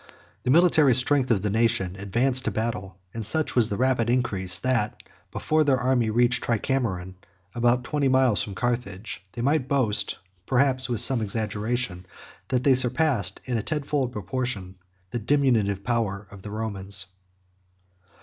The 0.41 0.49
military 0.49 0.95
strength 0.95 1.29
of 1.29 1.43
the 1.43 1.51
nation 1.51 1.95
advanced 1.95 2.45
to 2.45 2.49
battle; 2.51 2.97
and 3.13 3.23
such 3.23 3.55
was 3.55 3.69
the 3.69 3.77
rapid 3.77 4.09
increase, 4.09 4.57
that 4.57 5.03
before 5.29 5.63
their 5.63 5.77
army 5.77 6.09
reached 6.09 6.43
Tricameron, 6.43 7.13
about 7.53 7.83
twenty 7.83 8.07
miles 8.07 8.41
from 8.41 8.55
Carthage, 8.55 9.23
they 9.33 9.43
might 9.43 9.67
boast, 9.67 10.17
perhaps 10.47 10.89
with 10.89 11.01
some 11.01 11.21
exaggeration, 11.21 12.07
that 12.47 12.63
they 12.63 12.73
surpassed, 12.73 13.41
in 13.45 13.57
a 13.57 13.61
tenfold 13.61 14.11
proportion, 14.11 14.73
the 15.11 15.19
diminutive 15.19 15.83
powers 15.83 16.25
of 16.31 16.41
the 16.41 16.49
Romans. 16.49 17.05